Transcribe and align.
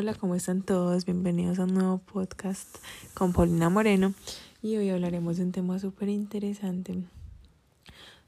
Hola, 0.00 0.14
¿cómo 0.14 0.36
están 0.36 0.62
todos? 0.62 1.06
Bienvenidos 1.06 1.58
a 1.58 1.64
un 1.64 1.74
nuevo 1.74 1.98
podcast 1.98 2.76
con 3.14 3.32
Paulina 3.32 3.68
Moreno 3.68 4.14
y 4.62 4.76
hoy 4.76 4.90
hablaremos 4.90 5.38
de 5.38 5.42
un 5.42 5.50
tema 5.50 5.80
súper 5.80 6.08
interesante 6.08 7.02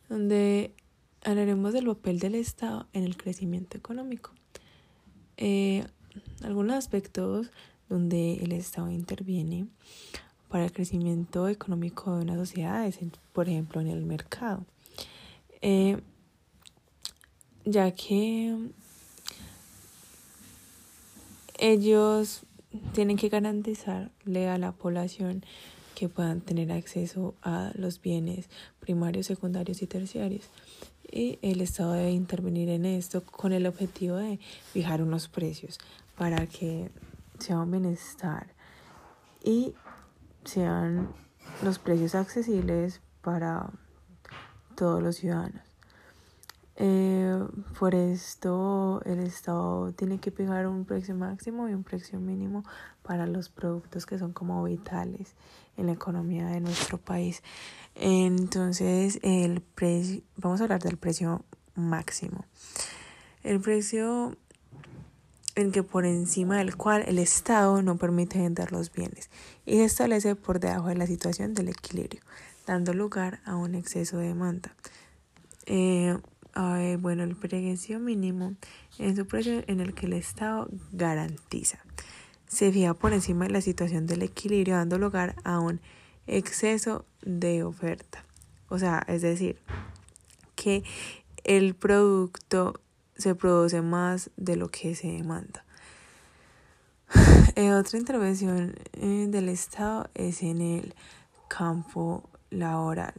donde 0.08 0.74
hablaremos 1.22 1.72
del 1.72 1.86
papel 1.86 2.18
del 2.18 2.34
Estado 2.34 2.88
en 2.92 3.04
el 3.04 3.16
crecimiento 3.16 3.78
económico. 3.78 4.32
Eh, 5.36 5.86
algunos 6.42 6.74
aspectos 6.74 7.52
donde 7.88 8.42
el 8.42 8.50
Estado 8.50 8.90
interviene 8.90 9.68
para 10.48 10.64
el 10.64 10.72
crecimiento 10.72 11.46
económico 11.46 12.16
de 12.16 12.24
una 12.24 12.34
sociedad 12.34 12.84
es, 12.84 12.98
por 13.32 13.48
ejemplo, 13.48 13.80
en 13.80 13.86
el 13.86 14.04
mercado. 14.04 14.66
Eh, 15.62 16.00
ya 17.64 17.92
que 17.92 18.72
ellos 21.60 22.42
tienen 22.92 23.16
que 23.16 23.28
garantizarle 23.28 24.48
a 24.48 24.58
la 24.58 24.72
población 24.72 25.44
que 25.94 26.08
puedan 26.08 26.40
tener 26.40 26.72
acceso 26.72 27.34
a 27.42 27.72
los 27.74 28.00
bienes 28.00 28.48
primarios, 28.80 29.26
secundarios 29.26 29.82
y 29.82 29.86
terciarios. 29.86 30.48
Y 31.12 31.38
el 31.42 31.60
Estado 31.60 31.92
debe 31.92 32.12
intervenir 32.12 32.70
en 32.70 32.86
esto 32.86 33.22
con 33.22 33.52
el 33.52 33.66
objetivo 33.66 34.16
de 34.16 34.38
fijar 34.72 35.02
unos 35.02 35.28
precios 35.28 35.78
para 36.16 36.46
que 36.46 36.90
sea 37.38 37.58
un 37.58 37.70
bienestar 37.70 38.46
y 39.44 39.74
sean 40.44 41.08
los 41.62 41.78
precios 41.78 42.14
accesibles 42.14 43.00
para 43.20 43.70
todos 44.76 45.02
los 45.02 45.16
ciudadanos. 45.16 45.69
Eh, 46.82 47.38
por 47.78 47.94
esto 47.94 49.02
el 49.04 49.18
Estado 49.18 49.92
tiene 49.92 50.18
que 50.18 50.30
fijar 50.30 50.66
un 50.66 50.86
precio 50.86 51.14
máximo 51.14 51.68
y 51.68 51.74
un 51.74 51.84
precio 51.84 52.18
mínimo 52.18 52.64
para 53.02 53.26
los 53.26 53.50
productos 53.50 54.06
que 54.06 54.18
son 54.18 54.32
como 54.32 54.64
vitales 54.64 55.34
en 55.76 55.84
la 55.84 55.92
economía 55.92 56.46
de 56.46 56.60
nuestro 56.60 56.96
país. 56.96 57.42
Entonces, 57.94 59.18
el 59.22 59.60
precio, 59.60 60.22
vamos 60.36 60.62
a 60.62 60.64
hablar 60.64 60.82
del 60.82 60.96
precio 60.96 61.44
máximo. 61.74 62.46
El 63.42 63.60
precio 63.60 64.38
en 65.56 65.72
que 65.72 65.82
por 65.82 66.06
encima 66.06 66.56
del 66.56 66.76
cual 66.78 67.04
el 67.06 67.18
Estado 67.18 67.82
no 67.82 67.98
permite 67.98 68.38
vender 68.38 68.72
los 68.72 68.90
bienes 68.90 69.28
y 69.66 69.74
se 69.74 69.84
establece 69.84 70.34
por 70.34 70.60
debajo 70.60 70.88
de 70.88 70.94
la 70.94 71.06
situación 71.06 71.52
del 71.52 71.68
equilibrio, 71.68 72.22
dando 72.66 72.94
lugar 72.94 73.40
a 73.44 73.56
un 73.56 73.74
exceso 73.74 74.16
de 74.16 74.28
demanda. 74.28 74.74
Eh, 75.66 76.16
bueno, 77.00 77.22
el 77.22 77.36
precio 77.36 77.98
mínimo 77.98 78.54
es 78.98 79.18
un 79.18 79.26
precio 79.26 79.62
en 79.66 79.80
el 79.80 79.94
que 79.94 80.06
el 80.06 80.12
Estado 80.14 80.68
garantiza. 80.92 81.78
Se 82.46 82.72
fija 82.72 82.94
por 82.94 83.12
encima 83.12 83.46
de 83.46 83.52
la 83.52 83.60
situación 83.60 84.06
del 84.06 84.22
equilibrio, 84.22 84.74
dando 84.74 84.98
lugar 84.98 85.36
a 85.44 85.60
un 85.60 85.80
exceso 86.26 87.04
de 87.22 87.62
oferta. 87.62 88.24
O 88.68 88.78
sea, 88.78 89.04
es 89.08 89.22
decir, 89.22 89.58
que 90.56 90.82
el 91.44 91.74
producto 91.74 92.80
se 93.16 93.34
produce 93.34 93.82
más 93.82 94.30
de 94.36 94.56
lo 94.56 94.68
que 94.68 94.94
se 94.94 95.08
demanda. 95.08 95.64
Eh, 97.56 97.72
otra 97.72 97.98
intervención 97.98 98.76
eh, 98.92 99.26
del 99.28 99.48
Estado 99.48 100.08
es 100.14 100.40
en 100.42 100.60
el 100.60 100.94
campo 101.48 102.30
laboral 102.48 103.14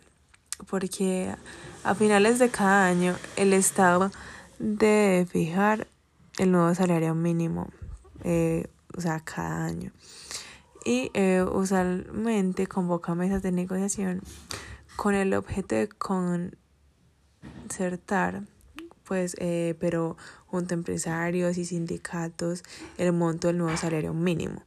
porque 0.71 1.35
a 1.83 1.93
finales 1.95 2.39
de 2.39 2.49
cada 2.49 2.87
año 2.87 3.17
el 3.35 3.51
Estado 3.51 4.09
debe 4.57 5.25
fijar 5.25 5.85
el 6.37 6.53
nuevo 6.53 6.73
salario 6.73 7.13
mínimo, 7.13 7.67
eh, 8.23 8.67
o 8.97 9.01
sea, 9.01 9.19
cada 9.19 9.65
año. 9.65 9.91
Y 10.85 11.11
eh, 11.13 11.43
usualmente 11.43 12.67
convoca 12.67 13.13
mesas 13.15 13.43
de 13.43 13.51
negociación 13.51 14.21
con 14.95 15.13
el 15.13 15.33
objeto 15.33 15.75
de 15.75 15.89
concertar, 17.59 18.43
pues, 19.03 19.35
eh, 19.39 19.75
pero 19.77 20.15
junto 20.45 20.73
a 20.73 20.77
empresarios 20.77 21.57
y 21.57 21.65
sindicatos, 21.65 22.63
el 22.97 23.11
monto 23.11 23.47
del 23.47 23.57
nuevo 23.57 23.75
salario 23.75 24.13
mínimo. 24.13 24.63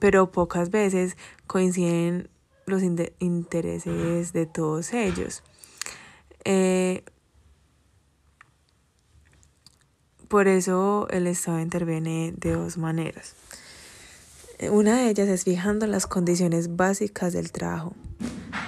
Pero 0.00 0.32
pocas 0.32 0.70
veces 0.70 1.18
coinciden 1.46 2.30
los 2.70 2.82
intereses 3.18 4.32
de 4.32 4.46
todos 4.46 4.92
ellos. 4.92 5.42
Eh, 6.44 7.04
por 10.28 10.48
eso 10.48 11.08
el 11.10 11.26
Estado 11.26 11.60
interviene 11.60 12.32
de 12.36 12.52
dos 12.52 12.78
maneras. 12.78 13.34
Una 14.70 14.98
de 14.98 15.10
ellas 15.10 15.28
es 15.28 15.44
fijando 15.44 15.86
las 15.86 16.06
condiciones 16.06 16.76
básicas 16.76 17.32
del 17.32 17.50
trabajo. 17.50 17.94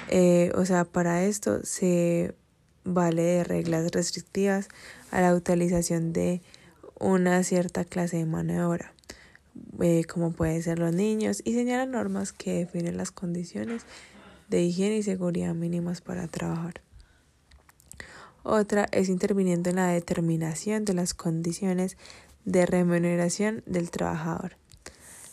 Eh, 0.09 0.51
o 0.55 0.65
sea, 0.65 0.85
para 0.85 1.25
esto 1.25 1.61
se 1.65 2.35
vale 2.85 3.23
de 3.23 3.45
reglas 3.45 3.91
restrictivas 3.93 4.69
a 5.11 5.21
la 5.21 5.35
utilización 5.35 6.13
de 6.13 6.43
una 6.99 7.43
cierta 7.45 7.85
clase 7.85 8.19
de 8.19 8.27
mano 8.27 8.53
de 8.53 8.63
obra. 8.63 8.93
Eh, 9.81 10.05
como 10.05 10.33
pueden 10.33 10.63
ser 10.63 10.79
los 10.79 10.95
niños, 10.95 11.43
y 11.45 11.55
señala 11.55 11.87
normas 11.87 12.33
que 12.33 12.55
definen 12.55 12.97
las 12.97 13.11
condiciones 13.11 13.83
de 14.49 14.63
higiene 14.63 14.99
y 14.99 15.03
seguridad 15.03 15.55
mínimas 15.55 16.01
para 16.01 16.29
trabajar. 16.29 16.83
Otra 18.45 18.89
es 18.93 19.09
interviniendo 19.09 19.71
en 19.71 19.77
la 19.77 19.89
determinación 19.89 20.85
de 20.85 20.95
las 20.95 21.15
condiciones 21.15 21.97
de 22.45 22.67
remuneración 22.67 23.63
del 23.67 23.91
trabajador. 23.91 24.57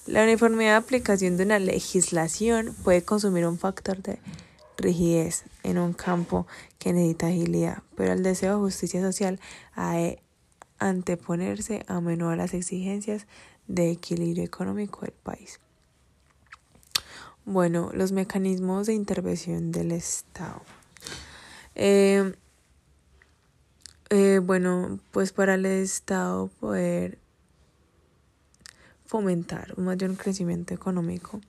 La 0.06 0.24
uniformidad 0.24 0.72
de 0.72 0.78
aplicación 0.78 1.38
de 1.38 1.44
una 1.44 1.60
legislación 1.60 2.76
puede 2.84 3.04
consumir 3.04 3.46
un 3.46 3.58
factor 3.58 4.02
de 4.02 4.20
rigidez 4.78 5.44
en 5.64 5.78
un 5.78 5.94
campo 5.94 6.48
que 6.78 6.94
necesita 6.94 7.28
agilidad, 7.28 7.84
pero 7.96 8.14
el 8.14 8.24
deseo 8.24 8.56
de 8.56 8.62
justicia 8.62 9.02
social 9.02 9.40
ha 9.74 9.96
de 9.96 10.22
anteponerse 10.80 11.84
a 11.88 12.02
menudo 12.02 12.32
a 12.32 12.36
las 12.36 12.54
exigencias 12.54 13.28
de 13.68 13.92
equilibrio 13.92 14.44
económico 14.44 15.02
del 15.02 15.14
país. 15.14 15.60
Bueno, 17.46 17.92
los 17.94 18.12
mecanismos 18.12 18.88
de 18.88 18.94
intervención 18.94 19.72
del 19.72 19.92
Estado. 19.92 20.62
Eh, 21.76 22.34
eh, 24.10 24.40
bueno, 24.44 25.00
pues 25.12 25.32
para 25.32 25.56
el 25.56 25.66
Estado 25.66 26.48
poder 26.60 27.18
fomentar 29.06 29.74
un 29.78 29.86
mayor 29.86 30.16
crecimiento 30.16 30.74
económico, 30.74 31.42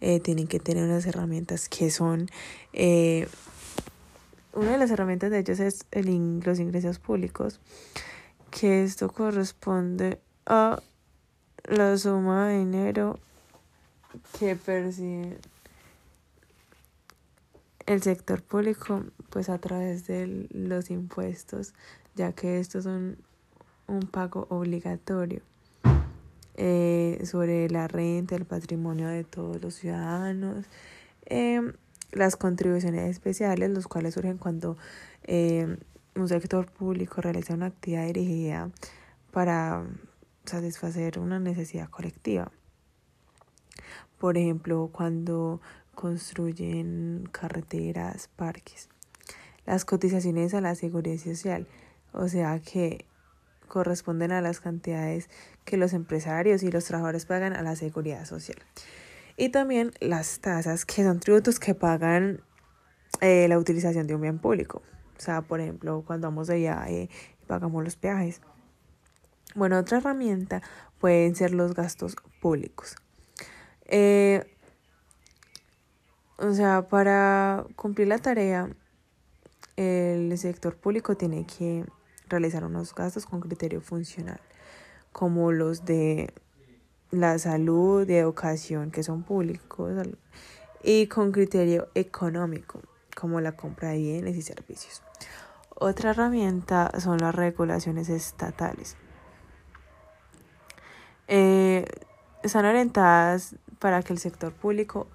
eh, 0.00 0.20
tienen 0.20 0.46
que 0.46 0.58
tener 0.58 0.84
unas 0.84 1.06
herramientas 1.06 1.68
que 1.68 1.90
son, 1.90 2.28
una 2.72 4.70
de 4.72 4.78
las 4.78 4.90
herramientas 4.90 5.30
de 5.30 5.38
ellos 5.38 5.60
es 5.60 5.86
el, 5.92 6.40
los 6.40 6.58
ingresos 6.58 6.98
públicos, 6.98 7.60
que 8.58 8.84
esto 8.84 9.10
corresponde 9.10 10.18
a 10.46 10.80
la 11.64 11.98
suma 11.98 12.48
de 12.48 12.58
dinero 12.60 13.18
que 14.38 14.56
percibe 14.56 15.36
el 17.84 18.02
sector 18.02 18.42
público 18.42 19.04
pues 19.28 19.50
a 19.50 19.58
través 19.58 20.06
de 20.06 20.48
los 20.50 20.90
impuestos 20.90 21.74
ya 22.14 22.32
que 22.32 22.58
estos 22.58 22.84
son 22.84 23.18
un 23.88 24.00
pago 24.00 24.46
obligatorio 24.48 25.42
eh, 26.54 27.22
sobre 27.26 27.68
la 27.68 27.88
renta, 27.88 28.36
el 28.36 28.46
patrimonio 28.46 29.08
de 29.08 29.24
todos 29.24 29.60
los 29.60 29.74
ciudadanos, 29.74 30.64
em, 31.26 31.74
las 32.12 32.36
contribuciones 32.36 33.10
especiales, 33.10 33.68
los 33.68 33.86
cuales 33.86 34.14
surgen 34.14 34.38
cuando 34.38 34.78
em, 35.24 35.76
un 36.16 36.28
sector 36.28 36.66
público 36.70 37.20
realiza 37.20 37.54
una 37.54 37.66
actividad 37.66 38.06
dirigida 38.06 38.70
para 39.30 39.86
satisfacer 40.44 41.18
una 41.18 41.38
necesidad 41.38 41.88
colectiva. 41.88 42.50
Por 44.18 44.38
ejemplo, 44.38 44.90
cuando 44.92 45.60
construyen 45.94 47.28
carreteras, 47.32 48.28
parques. 48.36 48.88
Las 49.66 49.84
cotizaciones 49.84 50.54
a 50.54 50.60
la 50.60 50.74
seguridad 50.74 51.18
social, 51.18 51.66
o 52.12 52.28
sea 52.28 52.60
que 52.60 53.06
corresponden 53.66 54.32
a 54.32 54.40
las 54.40 54.60
cantidades 54.60 55.28
que 55.64 55.76
los 55.76 55.92
empresarios 55.92 56.62
y 56.62 56.70
los 56.70 56.84
trabajadores 56.84 57.26
pagan 57.26 57.52
a 57.54 57.62
la 57.62 57.74
seguridad 57.74 58.24
social. 58.24 58.58
Y 59.36 59.50
también 59.50 59.92
las 60.00 60.38
tasas, 60.40 60.86
que 60.86 61.02
son 61.02 61.20
tributos 61.20 61.58
que 61.58 61.74
pagan 61.74 62.40
eh, 63.20 63.46
la 63.48 63.58
utilización 63.58 64.06
de 64.06 64.14
un 64.14 64.20
bien 64.20 64.38
público. 64.38 64.82
O 65.16 65.20
sea, 65.20 65.42
por 65.42 65.60
ejemplo, 65.60 66.04
cuando 66.06 66.28
vamos 66.28 66.46
de 66.46 66.56
viaje 66.56 67.08
y 67.42 67.46
pagamos 67.46 67.82
los 67.82 67.96
peajes. 67.96 68.40
Bueno, 69.54 69.78
otra 69.78 69.98
herramienta 69.98 70.62
pueden 71.00 71.34
ser 71.34 71.52
los 71.52 71.74
gastos 71.74 72.16
públicos. 72.40 72.96
Eh, 73.86 74.44
o 76.38 76.52
sea, 76.52 76.88
para 76.88 77.64
cumplir 77.76 78.08
la 78.08 78.18
tarea, 78.18 78.68
el 79.76 80.36
sector 80.36 80.76
público 80.76 81.16
tiene 81.16 81.46
que 81.46 81.84
realizar 82.28 82.64
unos 82.64 82.94
gastos 82.94 83.24
con 83.24 83.40
criterio 83.40 83.80
funcional, 83.80 84.40
como 85.12 85.52
los 85.52 85.84
de 85.84 86.34
la 87.10 87.38
salud 87.38 88.08
y 88.08 88.14
educación, 88.14 88.90
que 88.90 89.02
son 89.02 89.22
públicos, 89.22 89.92
y 90.82 91.06
con 91.06 91.32
criterio 91.32 91.88
económico, 91.94 92.80
como 93.16 93.40
la 93.40 93.52
compra 93.52 93.88
de 93.88 93.98
bienes 93.98 94.36
y 94.36 94.42
servicios. 94.42 95.02
Otra 95.74 96.10
herramienta 96.10 96.92
son 97.00 97.18
las 97.18 97.34
regulaciones 97.34 98.08
estatales. 98.08 98.96
Eh, 101.26 101.84
están 102.44 102.64
orientadas 102.64 103.56
para 103.80 104.02
que 104.02 104.12
el 104.12 104.18
sector 104.20 104.52
público 104.52 105.08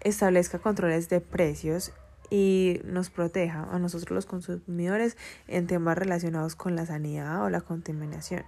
establezca 0.00 0.58
controles 0.58 1.08
de 1.08 1.20
precios 1.20 1.92
y 2.30 2.80
nos 2.84 3.10
proteja 3.10 3.64
a 3.70 3.78
nosotros 3.78 4.10
los 4.12 4.26
consumidores 4.26 5.16
en 5.48 5.66
temas 5.66 5.98
relacionados 5.98 6.54
con 6.54 6.76
la 6.76 6.86
sanidad 6.86 7.42
o 7.42 7.50
la 7.50 7.60
contaminación. 7.60 8.44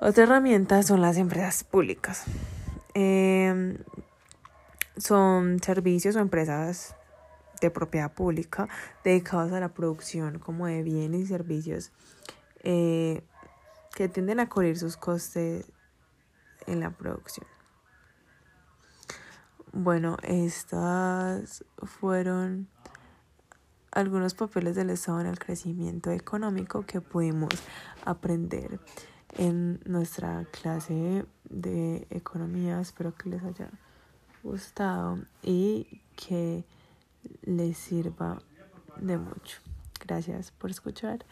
Otra 0.00 0.24
herramienta 0.24 0.82
son 0.82 1.00
las 1.00 1.16
empresas 1.16 1.64
públicas. 1.64 2.24
Em, 2.94 3.78
son 4.96 5.60
servicios 5.62 6.16
o 6.16 6.20
empresas 6.20 6.94
de 7.60 7.70
propiedad 7.70 8.12
pública 8.12 8.68
dedicados 9.04 9.52
a 9.52 9.60
la 9.60 9.68
producción 9.68 10.38
como 10.38 10.66
de 10.66 10.82
bienes 10.82 11.22
y 11.22 11.26
servicios 11.26 11.92
eh, 12.62 13.22
que 13.94 14.08
tienden 14.08 14.40
a 14.40 14.48
cubrir 14.48 14.78
sus 14.78 14.96
costes 14.96 15.66
en 16.66 16.80
la 16.80 16.90
producción. 16.90 17.46
Bueno, 19.72 20.16
estas 20.22 21.64
fueron 21.82 22.68
algunos 23.90 24.34
papeles 24.34 24.76
del 24.76 24.90
Estado 24.90 25.20
en 25.20 25.26
el 25.26 25.38
crecimiento 25.38 26.10
económico 26.10 26.84
que 26.86 27.00
pudimos 27.00 27.50
aprender 28.04 28.80
en 29.36 29.80
nuestra 29.84 30.46
clase 30.50 31.26
de 31.44 32.06
economía. 32.10 32.80
Espero 32.80 33.14
que 33.14 33.30
les 33.30 33.42
haya 33.42 33.70
gustado 34.42 35.18
y 35.42 36.00
que 36.16 36.64
les 37.42 37.76
sirva 37.76 38.40
de 38.96 39.16
mucho. 39.18 39.58
Gracias 40.04 40.50
por 40.52 40.70
escuchar. 40.70 41.24